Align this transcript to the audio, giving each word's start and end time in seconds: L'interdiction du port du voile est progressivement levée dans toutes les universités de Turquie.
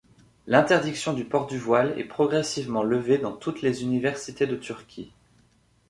L'interdiction 0.47 1.13
du 1.13 1.25
port 1.25 1.45
du 1.45 1.59
voile 1.59 1.93
est 1.99 2.05
progressivement 2.05 2.81
levée 2.81 3.19
dans 3.19 3.33
toutes 3.33 3.61
les 3.61 3.83
universités 3.83 4.47
de 4.47 4.55
Turquie. 4.55 5.13